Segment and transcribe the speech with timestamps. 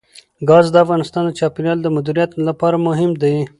[0.49, 3.35] ګاز د افغانستان د چاپیریال د مدیریت لپاره مهم دي.